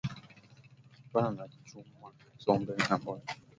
Apana 0.99 1.43
ku 1.51 1.57
chuma 1.67 2.07
sombe 2.43 2.71
ngambo 2.83 3.11
yango 3.15 3.33